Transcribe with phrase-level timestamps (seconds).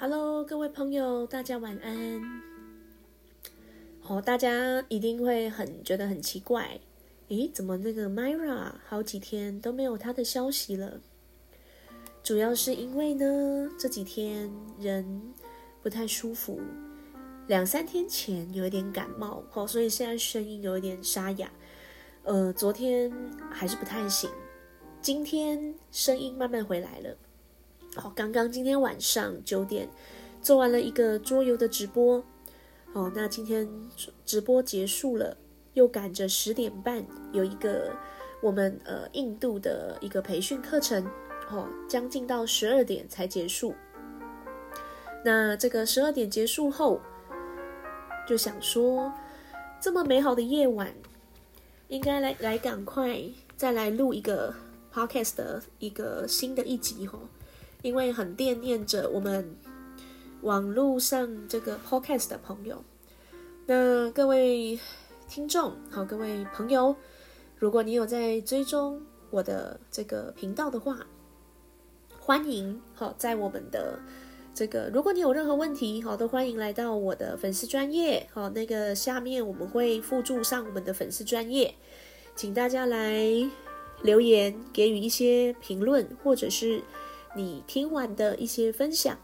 [0.00, 2.22] Hello，各位朋友，大家晚安。
[4.06, 6.78] 哦，大家一定会很觉得很奇怪，
[7.30, 11.00] 诶，怎么那个 Myra 好几天都没有她的消息了？
[12.22, 14.48] 主要是因为呢，这几天
[14.78, 15.34] 人
[15.82, 16.60] 不太舒服，
[17.48, 21.50] 两三天前有一点感冒，哦，所以现在声音有一点沙哑。
[22.22, 23.12] 呃，昨天
[23.50, 24.30] 还是不太行，
[25.02, 27.16] 今天声音慢慢回来了。
[28.02, 29.88] 哦，刚刚今天晚上九点
[30.40, 32.22] 做完了一个桌游的直播，
[32.92, 33.68] 哦，那今天
[34.24, 35.36] 直播结束了，
[35.74, 37.90] 又赶着十点半有一个
[38.40, 41.04] 我们呃印度的一个培训课程，
[41.50, 43.74] 哦，将近到十二点才结束。
[45.24, 47.00] 那这个十二点结束后，
[48.28, 49.12] 就想说，
[49.80, 50.94] 这么美好的夜晚，
[51.88, 53.20] 应该来来赶快
[53.56, 54.54] 再来录一个
[54.94, 57.18] podcast 的一个新的一集，吼。
[57.82, 59.56] 因为很惦念着我们
[60.42, 62.82] 网络上这个 podcast 的朋友，
[63.66, 64.78] 那各位
[65.28, 66.96] 听众好，各位朋友，
[67.56, 71.06] 如果你有在追踪我的这个频道的话，
[72.18, 74.00] 欢迎好在我们的
[74.52, 81.72] 这个，如果你有任何问题，好都欢迎来到我的粉丝专业，好那个下面我们会附注上我们的粉丝专业，
[82.34, 83.22] 请大家来
[84.02, 86.82] 留言给予一些评论，或者是。
[87.36, 89.16] 你听完的一些分享，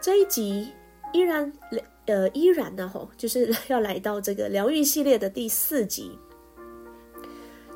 [0.00, 0.72] 这一集
[1.12, 1.52] 依然
[2.06, 6.18] 呃依然呢吼，就是要来到这个疗愈系列的第四集。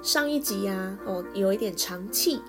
[0.03, 2.43] 上一集呀哦有一点长气，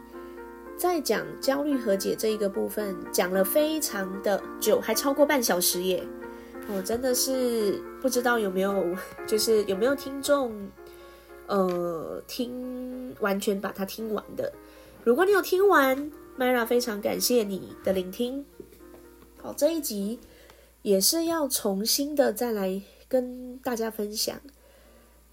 [0.77, 6.03] 在讲焦虑和解这一个部分讲了非常的久，还超过半小时耶！
[6.67, 8.95] 哦，真的是不知道有没有
[9.27, 10.69] 就是有没有听众
[11.47, 14.51] 呃听完全把它听完的。
[15.03, 16.11] 如果你有听完。
[16.37, 18.45] Myra，非常感谢你的聆听。
[19.37, 20.19] 好，这一集
[20.81, 24.41] 也是要重新的再来跟大家分享。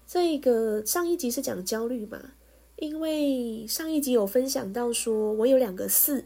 [0.07, 2.31] 这个上一集是讲焦虑嘛？
[2.77, 6.23] 因为上一集有分享到说，我有两个四，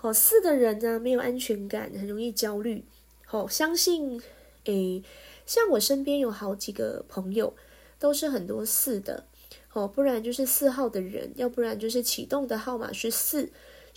[0.00, 2.84] 哦，四的人呢没有安全感，很容易焦虑。
[3.26, 4.22] 好，相信
[4.66, 5.02] 诶，
[5.44, 7.52] 像我身边有好几个朋友
[7.98, 9.24] 都是很多四的，
[9.72, 13.50] 哦，不然就是四号的人，要不然就是启动的号码是四。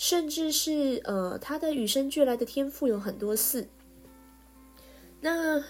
[0.03, 3.69] 甚至是呃，他的与生俱来的天赋有很多四。
[5.21, 5.63] 那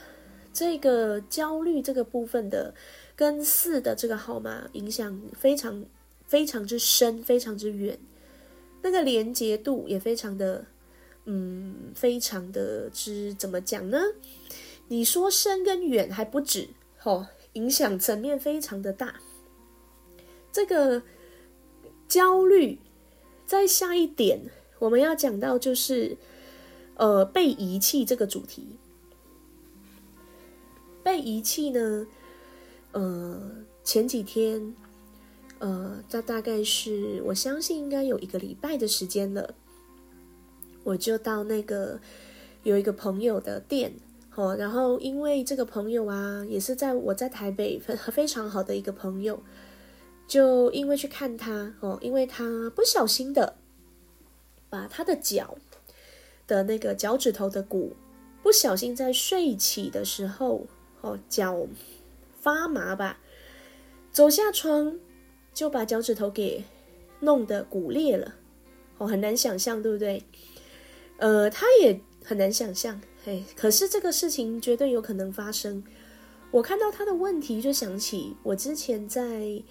[0.51, 2.73] 这个焦虑这个部分的
[3.15, 5.85] 跟四的这个号码影响非常
[6.25, 7.99] 非常之深，非常之远，
[8.81, 10.65] 那个连接度也非常的
[11.25, 14.01] 嗯，非常的之怎么讲呢？
[14.87, 16.69] 你说深跟远还不止
[17.03, 19.13] 哦，影响层面非常的大。
[20.51, 21.03] 这个
[22.07, 22.79] 焦虑。
[23.53, 24.49] 再下一点，
[24.79, 26.17] 我们要讲到就是，
[26.95, 28.79] 呃，被遗弃这个主题。
[31.03, 32.07] 被遗弃呢，
[32.93, 33.51] 呃，
[33.83, 34.73] 前几天，
[35.59, 39.53] 呃，大大概是我相信应该有一个礼拜的时间了，
[40.83, 41.99] 我就到那个
[42.63, 43.93] 有一个朋友的店，
[44.33, 49.43] 哦，然后因为这个朋友啊，也是在我在台北非非常好的一个朋友。
[50.33, 53.55] 就因为去看他哦，因为他不小心的
[54.67, 55.59] 把他的脚
[56.47, 57.95] 的那个脚趾头的骨
[58.41, 60.65] 不小心在睡起的时候
[61.01, 61.67] 哦，脚
[62.41, 63.19] 发麻吧，
[64.11, 64.97] 走下床
[65.53, 66.63] 就把脚趾头给
[67.19, 68.33] 弄得骨裂了
[68.97, 70.23] 哦，很难想象，对不对？
[71.17, 75.83] 呃，他也很难想象，嘿，可是这个事情绝对有可能发生。
[76.49, 79.61] 我看到他的问题，就想起我之前在。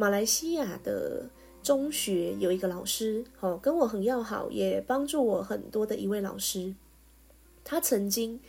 [0.00, 1.28] 马来西亚的
[1.62, 6.74] 中学有一个老师，哦，跟我很要好，也帮助我很多的一位老师。
[7.62, 8.40] 他曾经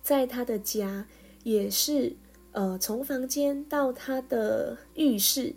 [0.00, 1.08] 在他的家，
[1.42, 2.14] 也是
[2.52, 5.52] 呃，从房间到他的浴室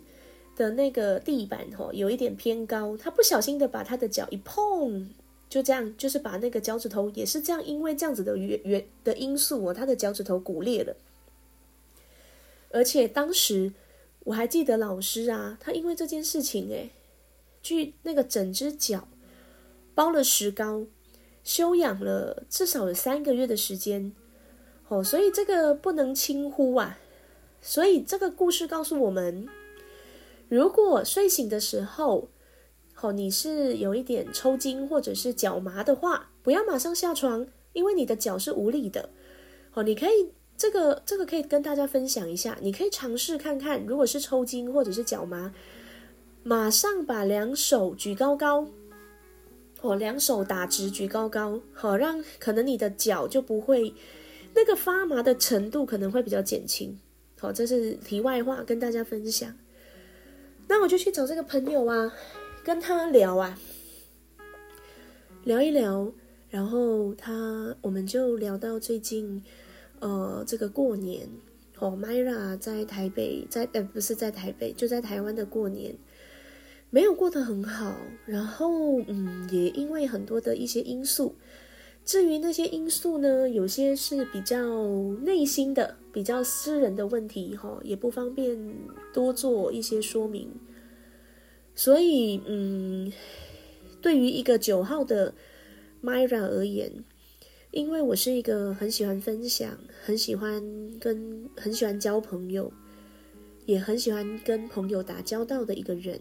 [0.56, 2.96] 的那个地板，哦，有一点偏高。
[2.96, 5.08] 他不小心的把他的脚一碰，
[5.48, 10.96] 就这样，就是把那个脚趾头也是这样，因为这样子的原原的因素哦，他的脚趾头骨裂了，
[12.72, 13.72] 而且当时。
[14.26, 16.90] 我还记得老师啊，他因为这件事情，诶，
[17.62, 19.06] 去那个整只脚
[19.94, 20.84] 包了石膏，
[21.44, 24.12] 休养了至少有三个月的时间，
[24.88, 26.98] 哦，所以这个不能轻忽啊。
[27.62, 29.48] 所以这个故事告诉我们，
[30.48, 32.28] 如果睡醒的时候，
[33.00, 39.10] 哦，你是有一点抽筋或者是脚麻的话，不要马上下床，因为你的脚是无力的，
[39.74, 40.32] 哦，你可以。
[40.56, 45.52] 这个这个可以跟大家分享一下，你可以尝试看看，如果是抽筋或者是脚麻，
[46.42, 48.66] 马上把两手举高高，
[49.82, 53.94] 哦，两手打直，举高高，好让可能你的脚就不会
[54.54, 56.98] 那个发麻的程度可能会比较减轻。
[57.38, 59.54] 好，这是题外话，跟大家分享。
[60.68, 62.12] 那我就去找这个朋友啊，
[62.64, 63.58] 跟他聊啊，
[65.44, 66.10] 聊一聊，
[66.48, 69.44] 然后他我们就聊到最近，
[70.00, 71.28] 呃，这个过年，
[71.78, 75.94] 哦，Myra 在台北，在呃不是在台北，就在台湾的过年。
[76.88, 77.96] 没有过得很好，
[78.26, 81.34] 然后嗯，也因为很多的一些因素。
[82.04, 84.56] 至于那些因素呢，有些是比较
[85.22, 88.56] 内心的、比较私人的问题，哈，也不方便
[89.12, 90.48] 多做一些说明。
[91.74, 93.12] 所以，嗯，
[94.00, 95.34] 对于一个九号的
[96.00, 97.04] Myra 而言，
[97.76, 100.64] 因为我是一个很喜欢分享、很喜欢
[100.98, 102.72] 跟、很喜欢交朋友，
[103.66, 106.18] 也很喜欢跟朋友打交道的一个人。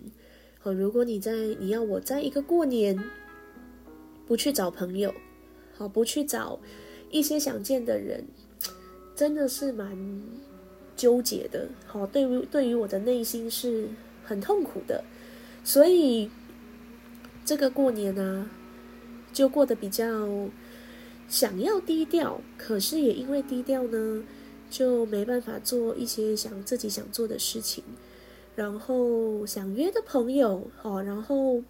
[0.59, 3.01] 好，如果你在你要我在一个过年
[4.27, 5.15] 不去找朋友，
[5.77, 6.59] 好不去找
[7.09, 8.25] 一些想见的人，
[9.15, 9.97] 真的是蛮
[10.97, 11.69] 纠结的。
[11.85, 13.87] 好，对于对于我的内心是
[14.25, 15.01] 很痛苦的，
[15.63, 16.29] 所以
[17.45, 18.49] 这个过年呢，
[19.31, 20.05] 就过得比较
[21.27, 24.23] 想要低调，可是也因为低调呢，
[24.69, 27.83] 就没办法做一些想自己想做的事情。
[28.55, 31.61] 然后想约的朋友，哦，然后，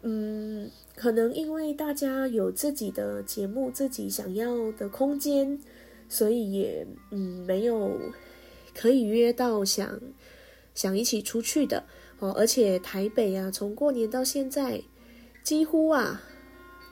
[0.00, 5.60] 嗯，可能因为大家有自己的节目，自己想要的空间，
[6.08, 7.98] 所以也嗯没有
[8.74, 10.00] 可以约到想
[10.74, 11.84] 想一起出去的
[12.20, 12.32] 哦。
[12.32, 14.82] 而且台北啊，从过年到现在，
[15.42, 16.22] 几乎啊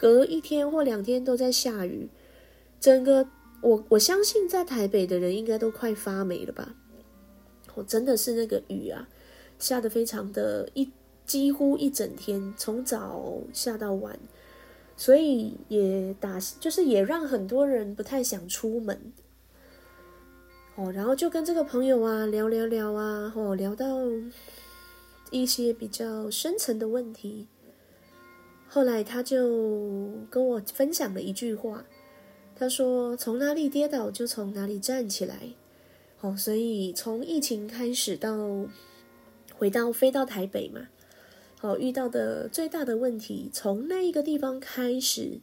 [0.00, 2.08] 隔一天或两天都在下雨，
[2.80, 3.28] 整个
[3.60, 6.74] 我我相信在台北的人应该都快发霉了吧。
[7.74, 9.06] 我真的是那个雨啊，
[9.58, 10.90] 下的非常的一
[11.26, 14.18] 几乎一整天，从早下到晚，
[14.96, 19.12] 所以也打就是也让很多人不太想出门。
[20.76, 23.98] 哦，然后就跟这个朋友啊聊聊聊啊，哦聊到
[25.30, 27.48] 一些比较深层的问题，
[28.72, 31.84] 后来他就跟我分享了一句话，
[32.54, 35.54] 他说：“从哪里跌倒就从哪里站起来。”
[36.22, 38.68] 哦，所以从疫情开始到
[39.54, 40.88] 回到飞到台北嘛，
[41.62, 45.40] 哦，遇到的最大的问题，从那一个地方开始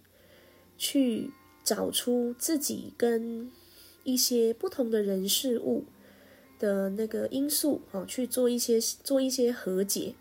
[0.77, 1.31] 去
[1.63, 3.51] 找出自己跟
[4.03, 5.83] 一些不同的人事物
[6.59, 10.13] 的那个因素，哦，去做一些做一些和解，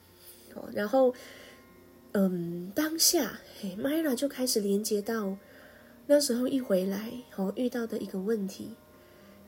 [0.55, 1.15] 哦，然后
[2.19, 5.37] 嗯，当下嘿，Myra 就开始连接到
[6.07, 8.71] 那时候一回来哦遇到的一个问题。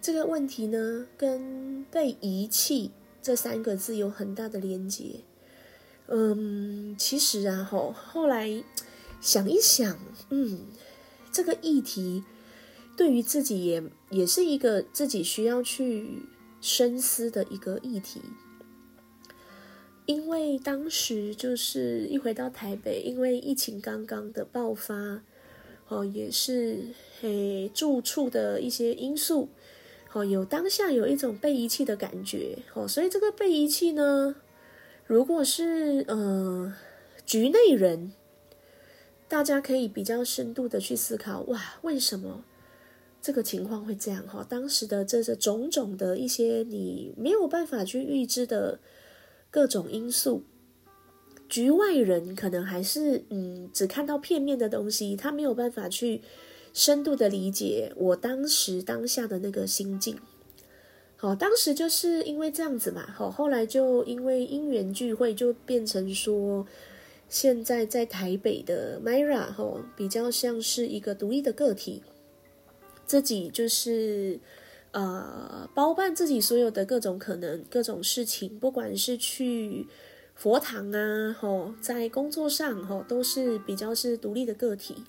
[0.02, 2.90] 这个问题呢，跟被遗弃
[3.22, 5.20] 这三个字有很大的连接。
[6.08, 8.62] 嗯，其实啊，后后来
[9.18, 9.98] 想一想，
[10.28, 10.66] 嗯，
[11.32, 12.22] 这个议题
[12.98, 16.22] 对于自己也也是一个自己需要去
[16.60, 18.20] 深思的一个议题。
[20.08, 25.20] 因为当时就是一回到台北，因为疫情刚刚的爆发，
[25.88, 26.78] 哦，也是
[27.20, 29.50] 嘿住处的一些因素。
[30.14, 34.36] 哦，有当下有一种被遗弃的感觉，哦，所以这个被遗弃呢，
[35.04, 36.74] 如果是呃
[37.26, 38.14] 局内人，
[39.28, 42.42] 大家可以比较深度的去思考，哇，为什么
[43.20, 44.26] 这个情况会这样？
[44.26, 48.78] 哈，当时的这是种种的一些你没有办法去预知的
[49.50, 50.42] 各种因素，
[51.48, 56.22] 局外人可能还是嗯只看到片面的东西，他没有办法去。
[56.74, 60.16] 深度的理解我当时当下的那个心境，
[61.16, 66.64] 好，当时就是因为这样子嘛，好，后来就因为因缘聚会，就变成说，
[67.28, 72.02] 现在在台北的 Myra 哈，比较像是一个独立的个体，
[73.06, 74.38] 自己就是
[74.92, 79.86] 呃包办自己所有的各种可能、各种事情，不管是去
[80.34, 85.04] 佛堂啊，吼，在工作上吼，都是比较是独立的个体。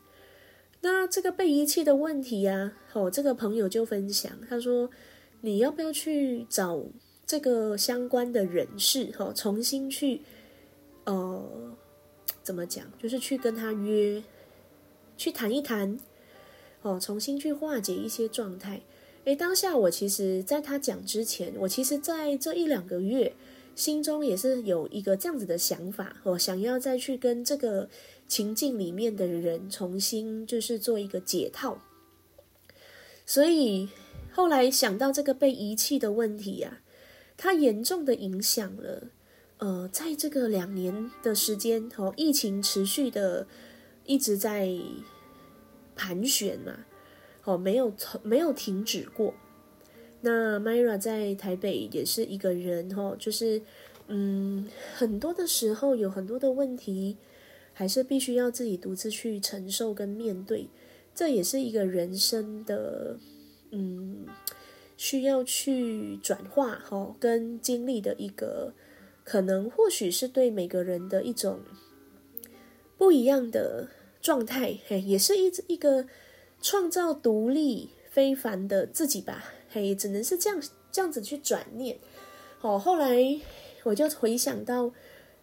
[0.82, 4.90] 那这个被遗弃的问题呀，哦，这个朋友就分享，他说
[5.42, 6.82] ：“你要不要去找
[7.26, 10.22] 这个相关的人士，哈，重新去，
[11.04, 11.76] 呃，
[12.42, 12.86] 怎么讲？
[12.98, 14.24] 就是去跟他约，
[15.18, 16.00] 去谈一谈，
[16.82, 18.82] 哦，重新去化解一些状态。
[19.30, 23.36] 诶，当下我其实在他讲之前，我其实在这一两个月，
[23.76, 27.90] 心中也是有一个这样子的想法，哦，想要再去跟这个。”
[28.30, 31.82] 情境里面的人重新就是做一个解套，
[33.26, 33.90] 所以
[34.32, 36.80] 后来想到这个被遗弃的问题啊，
[37.36, 39.08] 它严重的影响了，
[39.58, 43.48] 呃，在这个两年的时间哦，疫情持续的
[44.06, 44.70] 一直在
[45.96, 46.86] 盘旋嘛，
[47.44, 49.34] 哦，没有从没有停止过。
[50.22, 53.62] 那 Myra 在台北也是一个人，哈，就是
[54.08, 57.16] 嗯，很多的时候有很多的问题，
[57.74, 60.68] 还是必须要自己独自去承受跟面对，
[61.16, 63.18] 这也是一个人生的
[63.72, 64.26] 嗯，
[64.98, 68.74] 需要去转化哈跟经历的一个，
[69.24, 71.62] 可能或许是对每个人的一种
[72.98, 73.88] 不一样的
[74.22, 76.06] 状态，嘿，也是一一个
[76.62, 79.44] 创造独立非凡的自己吧。
[79.70, 80.62] 嘿，只能是这样
[80.92, 81.98] 这样子去转念。
[82.58, 83.40] 好，后来
[83.84, 84.92] 我就回想到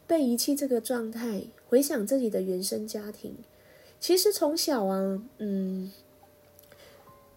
[0.07, 3.35] 被遗弃这个状态，回想自己的原生家庭。
[3.99, 5.91] 其实从小啊，嗯，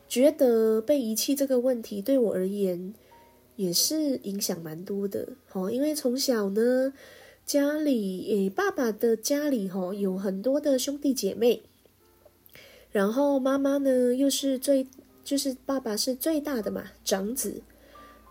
[0.08, 2.94] 觉得被遗弃这个问题对我而言
[3.56, 5.30] 也是影响蛮多的。
[5.54, 6.94] 哦，因为从小呢，
[7.46, 11.64] 家里诶，爸爸的家里哈有很多的兄弟姐妹，
[12.92, 14.88] 然后妈妈呢又是最。
[15.22, 17.62] 就是爸爸是最大的嘛，长子，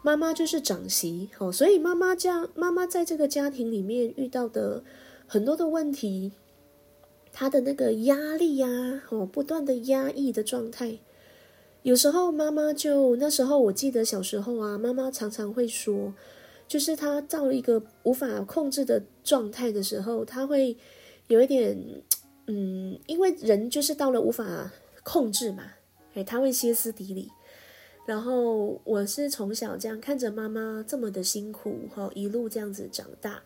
[0.02, 4.82] 妈妈就是长媳，哦，所以妈妈这样，妈妈在这个家庭里面遇到的
[5.28, 6.32] 很多的问题，
[7.30, 10.98] 她的那个压力呀，哦，不断的压抑的状态，
[11.82, 16.12] 有时候妈妈就那时候我记得小时候啊，妈妈常常会说，
[16.66, 20.76] 就是她到了一个无法控制的状态的时候，她会
[21.28, 21.78] 有一点，
[22.48, 25.64] 嗯，因为人就是到了无法控制嘛。
[26.14, 27.30] 哎，他会歇斯底里，
[28.06, 33.42] 然后我是从小这样看着妈妈这么的辛苦哈，一路这样子长大，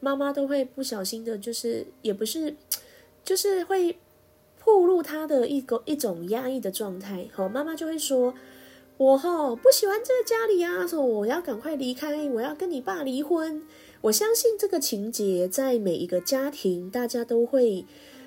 [0.00, 2.56] 妈妈都会不小心的，就是也不是，
[3.24, 3.96] 就是会
[4.64, 7.28] 暴露她的一个一种压抑的状态。
[7.32, 8.34] 好，妈妈就会说
[8.98, 13.62] ：“我哈不喜欢这个家里啊，说我要赶快离开，我要跟你爸离婚。”
[14.02, 17.84] 我相信这个情节在每一个家庭，大家都会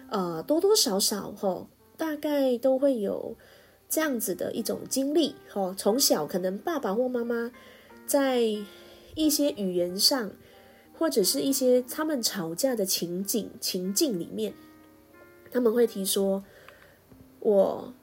[0.09, 1.67] 呃多多少少哈，
[1.97, 3.35] 大概都会有。
[3.89, 7.51] 这样子的一种经历，哦，从小可能爸爸或妈妈
[8.07, 8.41] 在
[9.13, 10.31] 一些语言上，
[10.97, 14.55] 或者是一些他们吵架的情景情境里面，
[15.51, 16.43] 他们会提说
[17.39, 17.93] ：“我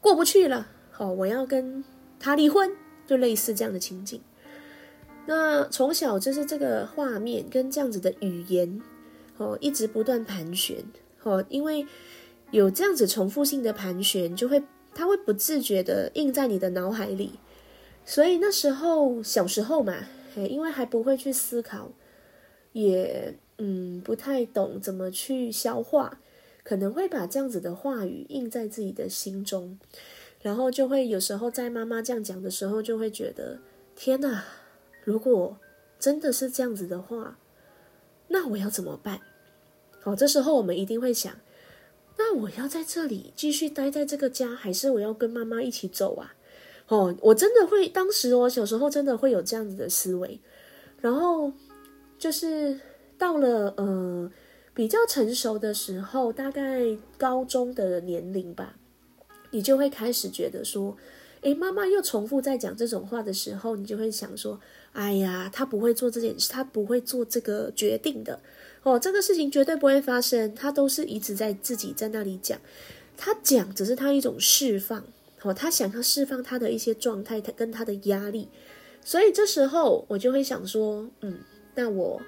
[0.00, 1.84] 过不去了，好，我要跟
[2.18, 2.74] 他离婚。”
[3.06, 4.18] 就类似这样的情景。
[5.26, 8.80] 那从小就是这个画面跟这样子的语言，
[9.36, 10.82] 哦，一直不断盘旋，
[11.30, 11.86] 哦，因为
[12.50, 14.62] 有这样子重复性的盘旋，就会。
[14.98, 17.32] 他会不自觉的印在你的脑海里，
[18.06, 19.94] 所以那时候小时候嘛，
[20.34, 21.92] 因为还不会去思考，
[22.72, 26.18] 也嗯不太懂怎么去消化，
[26.64, 29.78] 可能会把这样子的话语印在自己的心中，
[30.40, 33.58] 然后就会有时候在妈妈这样讲的时候，就会觉得
[33.94, 34.44] 天哪，
[35.04, 35.58] 如果
[36.00, 37.36] 真的是这样子的话，
[38.28, 39.20] 那我要怎么办？
[40.06, 41.34] 哦，这时候我们一定会想。
[42.16, 46.34] 那我要在这里继续待在这个家，还是我要跟妈妈一起走啊？
[46.86, 50.40] 哦，我真的会，当时我小时候真的会有这样子的思维，
[51.00, 51.52] 然后
[52.16, 52.78] 就是
[53.18, 54.30] 到了呃
[54.72, 58.76] 比较成熟的时候，大概高中的年龄吧，
[59.50, 60.96] 你就会开始觉得说，
[61.40, 64.60] 诶，妈妈又重复在讲这种话的时候，你就会想说，
[64.92, 68.40] 哎呀，他不会做这件事，他不会做这个决定的。
[68.86, 72.56] 哦，这个事情绝对不会发生，他都是一直在自己在那里讲，
[73.16, 75.04] 他讲只是他一种释放，
[75.42, 78.46] 哦，他想要释放他的一些状态，他跟他的压力，
[79.04, 81.40] 所以这时候我就会想说，嗯，
[81.74, 82.22] 那我，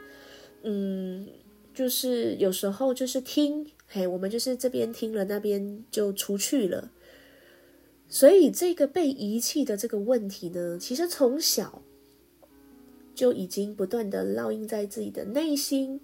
[0.65, 1.29] 嗯，
[1.73, 6.91] 就是有时候就是听，嘿，我们就是这边听了，那边就出去了，
[8.09, 11.81] 所以这个被遗弃的这个问题呢，其实从小
[13.15, 16.01] 就已经不断的烙印在自己的内心。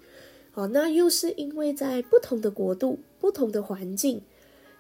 [0.55, 4.23] 哦，那又是因为在不同的国度、不同的环境，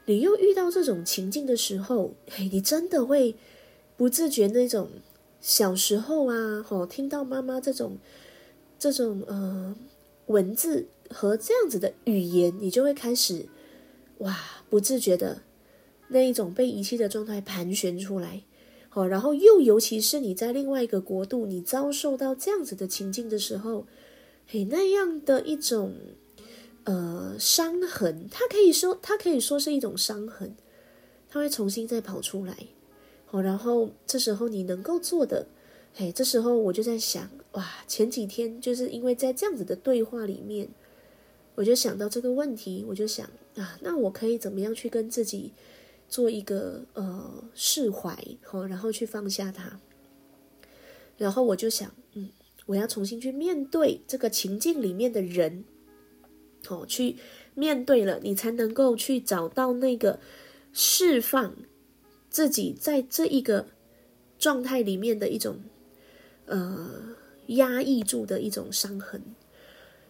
[0.06, 3.34] 你又遇到这种情境的时候，嘿，你真的会
[3.96, 4.88] 不自觉那种
[5.40, 7.98] 小时候啊，哦，听到妈妈这种
[8.78, 9.74] 这种呃
[10.26, 13.46] 文字和这样子的语言，你就会开始
[14.18, 14.38] 哇，
[14.70, 15.42] 不自觉的
[16.06, 18.42] 那一种被遗弃的状态盘旋出来。
[18.92, 23.84] 哦，然后又尤其是你在另外一个国度，你遭受到这样子的情境的时候。
[24.46, 25.94] 嘿，那样的一种
[26.84, 30.54] 呃伤痕，它可以说，它可以说是一种伤痕，
[31.28, 32.54] 它会重新再跑出来。
[33.30, 35.46] 哦，然后这时候你能够做的，
[35.94, 40.68] 嘿，这时候我就在想，哇，前几天就是因为在这样子的对话里面，
[41.54, 45.52] 我就想到这个问题，我就想啊，那我可以怎么样去跟自己
[46.08, 49.80] 做一个呃释怀，好，然后去放下它。
[51.16, 52.28] 然后我就想，嗯。
[52.66, 55.64] 我要重新去面对这个情境里面的人，
[56.68, 57.16] 哦，去
[57.54, 60.18] 面对了，你才能够去找到那个
[60.72, 61.54] 释放
[62.30, 63.66] 自己在这一个
[64.38, 65.58] 状态里面的一种
[66.46, 67.16] 呃
[67.48, 69.22] 压抑住的一种伤痕。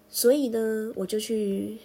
[0.08, 1.78] 所以呢，我就去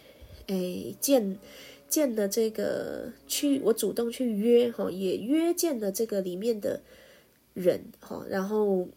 [0.47, 1.39] 诶见
[1.87, 6.81] 见的这个去，我主动去约哈，也约见了这个里面的
[7.55, 8.87] 人哈，然后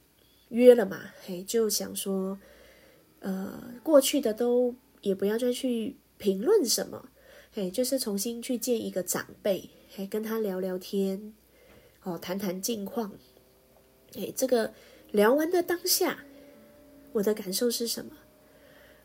[0.52, 2.38] 约了嘛，嘿，就想说，
[3.20, 7.08] 呃，过去的都也不要再去评论什么，
[7.52, 11.32] 嘿，就是重新去见一个长辈，嘿，跟他聊聊天，
[12.02, 13.14] 哦，谈谈近况，
[14.14, 14.74] 哎，这个
[15.10, 16.24] 聊完的当下，
[17.12, 18.12] 我的感受是什么？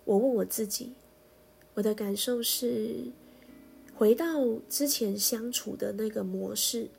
[0.04, 0.94] 我问我自己，
[1.76, 3.06] 我的感受是
[3.96, 6.90] 回到之前相处的那个模式，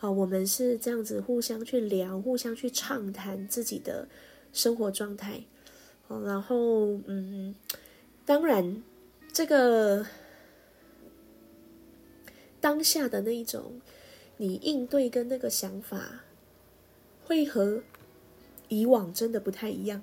[0.00, 4.08] 好，我们是这样子互相去聊，互相去畅谈自己的
[4.50, 5.44] 生活状态，
[6.08, 7.54] 好，然后嗯，
[8.24, 8.82] 当然
[9.30, 10.06] 这个
[12.62, 13.82] 当下的那一种
[14.38, 16.22] 你应对跟那个想法，
[17.26, 17.82] 会和
[18.68, 20.00] 以往真的不太一样，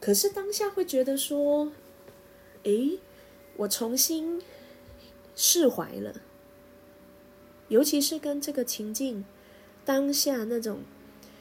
[0.00, 1.72] 可是当下会觉得说。
[2.64, 2.98] 诶，
[3.56, 4.42] 我重新
[5.36, 6.20] 释怀了，
[7.68, 9.24] 尤其是跟这个情境
[9.84, 10.80] 当下那种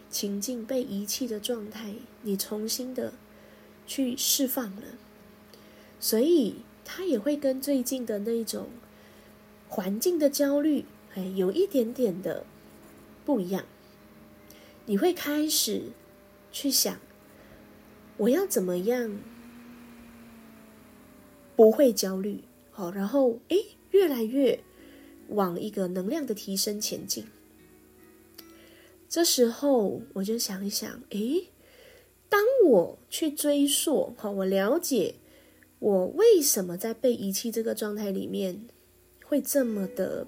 [0.10, 3.14] 情境被遗弃的状态，你重新的
[3.86, 4.84] 去释放了，
[6.00, 8.68] 所以他也会跟最近的那种
[9.68, 12.46] 环境的焦虑，哎，有一点点的
[13.26, 13.66] 不一样。
[14.86, 15.92] 你会开始
[16.52, 16.98] 去想，
[18.18, 19.20] 我要怎么样？
[21.58, 23.58] 不会焦虑，好，然后诶，
[23.92, 24.64] 越来越
[25.30, 27.26] 往一个能量的提升前进。
[29.10, 31.48] 这时候我就想一想，诶，
[32.28, 35.16] 当我去追溯，好，我了解
[35.80, 38.68] 我为什么在被遗弃这个状态里面
[39.24, 40.28] 会这么的，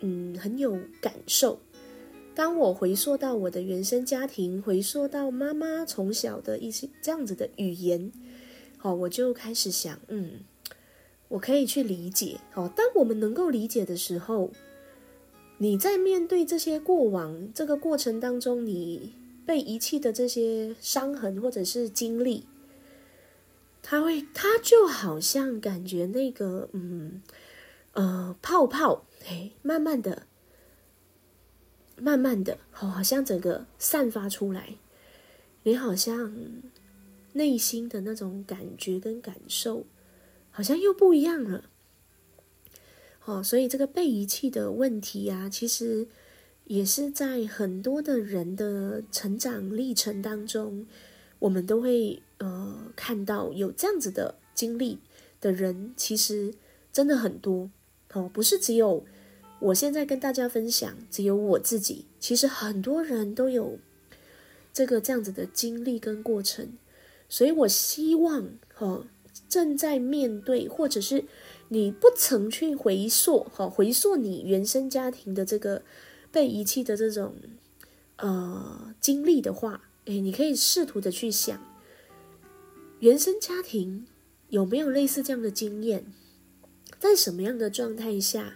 [0.00, 1.60] 嗯，很有感受。
[2.34, 8.10] 当我回溯到我的原生家庭，回溯到妈妈从小的一些这样子的语言。
[8.78, 10.40] 好，我就开始想，嗯，
[11.32, 12.38] 我可以去理解。
[12.54, 14.50] 哦，当我们能够理解的时候，
[15.58, 19.14] 你在面对这些过往这个过程当中，你
[19.46, 22.46] 被遗弃的这些伤痕或者是经历，
[23.82, 27.22] 他会，他就好像感觉那个，嗯，
[27.92, 30.26] 呃，泡泡，哎，慢慢的，
[31.96, 34.74] 慢慢的，好，好像整个散发出来，
[35.62, 36.34] 你好像。
[37.34, 39.86] 内心的那种感觉跟感受，
[40.52, 41.64] 好像又不一样了。
[43.24, 46.06] 哦，所以这个被遗弃的问题啊，其实
[46.64, 50.86] 也是在很多的人的成长历程当中，
[51.40, 54.98] 我们都会呃看到有这样子的经历
[55.40, 56.54] 的人，其实
[56.92, 57.70] 真的很多
[58.12, 59.04] 哦，不是只有
[59.60, 63.78] 我现在跟大家分享，只有我自己，其实很多人都有
[64.72, 66.72] 这个这样子的经历跟过程。
[67.28, 69.06] 所以我希望，哈，
[69.52, 71.26] 正在面对，或者是
[71.68, 75.82] 你不曾去回溯，哈，回溯你原生家庭的这个
[76.30, 77.34] 被遗弃的这种
[78.16, 81.60] 呃经历的话，诶，你可以试图的去想，
[83.00, 84.06] 原生家庭
[84.48, 86.06] 有没有类似这样的经验，
[86.98, 88.54] 在什么样的状态下，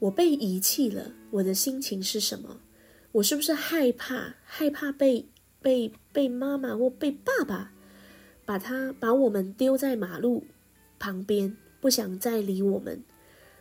[0.00, 2.60] 我被遗弃了，我的心情是什么？
[3.12, 4.34] 我是不是害怕？
[4.44, 5.28] 害怕被
[5.62, 7.72] 被被妈妈或被爸爸？
[8.48, 10.42] 把他把我们丢在马路
[10.98, 13.04] 旁边，不想再理我们，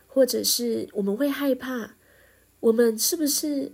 [0.07, 1.95] 或者是我们会害怕，
[2.61, 3.73] 我们是不是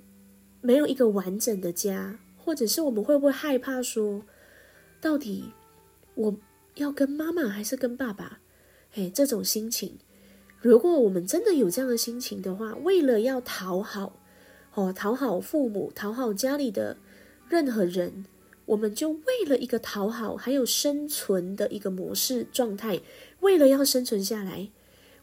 [0.60, 4.24] 没有一个完整的家，或者是我们会不会害怕说，
[5.00, 5.52] 到底
[6.16, 6.36] 我
[6.78, 8.40] 要跟妈妈还是跟爸爸？
[8.96, 10.00] 哎，这种心情，
[10.60, 14.20] 如果我们真的有这样的心情的话，为了要讨好，
[14.74, 16.98] 哦，讨好父母，讨好家里的
[17.48, 18.26] 任何人。
[18.66, 23.02] 我们就为了一个讨好，还有生存的一个模式状态，
[23.42, 24.70] 为了要生存下来，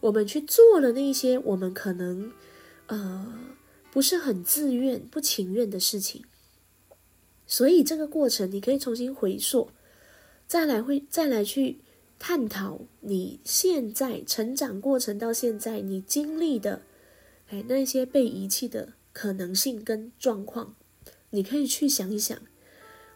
[0.00, 2.32] 我们去做了那些我们可能
[2.88, 3.32] 呃
[3.90, 6.24] 不是很自愿、不情愿的事情。
[7.46, 9.70] 所以这个过程，你可以重新回溯，
[10.46, 11.78] 再来会再来去
[12.18, 16.82] 探讨你现在成长过程到现在你经历的
[17.48, 20.76] 哎那些被遗弃的可能性跟状况，
[21.30, 22.38] 你可以去想一想。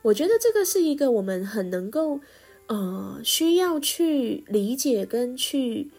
[0.05, 2.21] 我觉得这个是一个我们很能够，
[2.67, 5.91] 呃，需要去理解跟去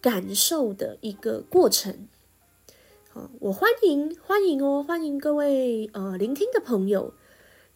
[0.00, 2.06] 感受的一个过程。
[3.08, 7.12] 好，我欢迎欢迎哦，欢迎各位呃聆听的朋友，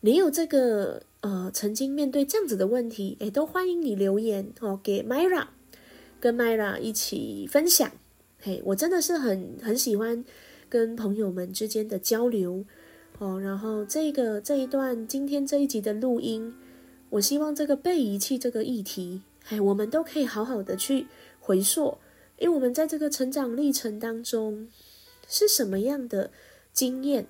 [0.03, 5.49] 你有这个呃曾经面对这样子的问题，诶，都欢迎你留言哦，给 Myra，
[6.21, 7.91] 跟 Myra 一起分享。
[8.39, 10.25] 嘿，我真的是很很喜欢
[10.69, 12.65] 跟朋友们之间的交流
[13.23, 13.41] 哦。
[13.41, 16.55] 然后这个这一段今天这一集的录音，
[17.11, 21.07] 我希望这个被遗弃这个议题，哎，我们都可以好好的去
[21.41, 21.99] 回溯，
[22.39, 24.69] 因为我们在这个成长历程当中
[25.29, 26.31] 是什么样的
[26.73, 27.27] 经验。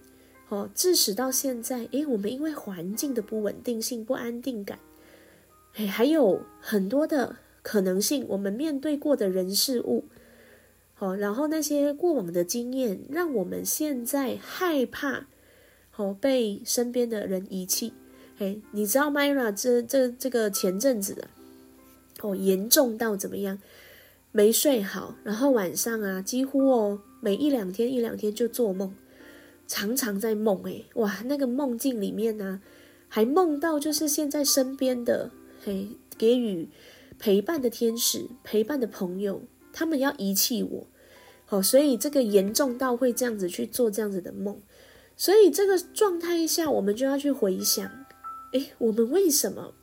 [0.48, 4.78] 哦，致使到现在，诶，我们因为环境的不稳定性、不安定感，
[5.76, 10.04] 诶，还有很多的可能性，我们面对过的人事物，
[10.92, 15.26] 好，然后那些过往的经验，让我们现在害怕，
[15.96, 17.92] 哦，被身边的人遗弃。
[18.38, 21.28] 诶，你知道 Myra 这这这个前阵子的，
[22.22, 23.58] 哦，严重到怎么样？
[24.32, 28.94] 没睡好，然后晚上啊，几乎哦，每一两天一两天就做梦。
[29.68, 32.60] 常常在梦，诶，哇，那个梦境里面呢，
[33.08, 35.30] 还梦到就是现在身边的，
[35.64, 36.68] 嘿，给予
[37.18, 40.86] 陪伴的天使、陪伴的朋友，他们要遗弃我，
[41.48, 44.60] 哦，所以这个严重到会这样子去做这样子的梦，
[45.16, 47.90] 所以这个状态下，我们就要去回想，
[48.52, 49.74] 诶，我们为什么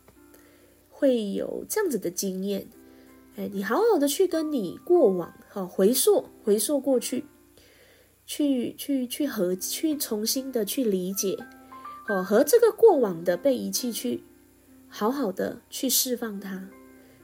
[0.90, 2.68] 会有这样子的经验？
[3.36, 7.26] 哎，你好好的去跟你过往，好回溯回溯过去。
[8.32, 11.36] 去去去和去重新的去理解，
[12.08, 14.24] 哦，和这个过往的被遗弃去
[14.88, 16.70] 好好的去释放它，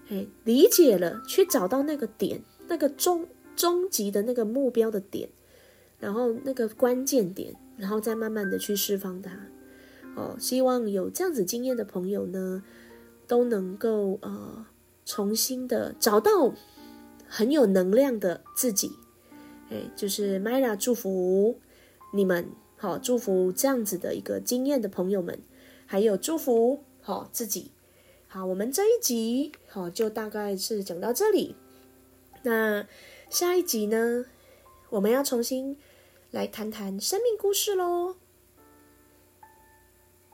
[0.09, 5.29] 哎，理解了，去找到那个点，那个终终极的那个目标的点，
[5.99, 9.31] 然后那个关键点，然后再慢慢的去释放它，
[10.15, 12.63] 哦，希望有这样子经验的朋友呢，
[13.27, 14.65] 都能够呃
[15.05, 16.53] 重新的找到
[17.27, 18.91] 很有能量的自己。
[19.69, 21.59] 哎，就是 Myra 祝福
[22.13, 25.39] 你们，好祝福这样子的一个经验的朋友们，
[25.85, 27.71] 还有祝福好自己。
[28.27, 31.55] 好，我们这一集好就大概是讲到这里。
[32.43, 32.85] 那
[33.29, 34.25] 下一集呢，
[34.91, 35.77] 我们要重新
[36.35, 38.24] 来谈谈生命故事喽。